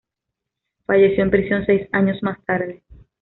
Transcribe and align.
Falleció 0.87 1.23
en 1.23 1.29
prisión 1.29 1.63
seis 1.67 1.87
años 1.91 2.17
más 2.23 2.43
tarde. 2.45 2.81